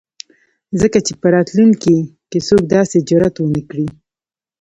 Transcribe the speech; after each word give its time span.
ځکه 0.81 0.99
چې 1.05 1.13
په 1.21 1.27
راتلونکي 1.35 1.95
،کې 2.29 2.39
څوک 2.47 2.63
داسې 2.75 2.97
جرات 3.07 3.35
ونه 3.39 3.61
کړي. 3.69 3.87